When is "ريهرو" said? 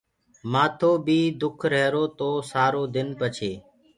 1.73-2.03